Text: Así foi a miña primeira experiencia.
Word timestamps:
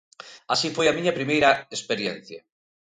Así 0.53 0.67
foi 0.75 0.87
a 0.87 0.95
miña 0.97 1.17
primeira 1.19 1.49
experiencia. 1.75 2.39